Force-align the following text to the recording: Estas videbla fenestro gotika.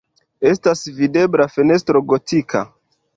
Estas 0.51 0.79
videbla 1.01 1.47
fenestro 1.57 2.01
gotika. 2.13 2.63